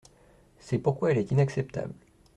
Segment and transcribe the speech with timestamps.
[0.57, 1.93] C’est pourquoi elle est inacceptable.